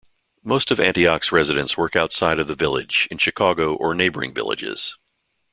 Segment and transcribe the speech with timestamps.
[0.43, 4.97] Most of Antioch's residents work outside of the village, in Chicago or neighboring villages.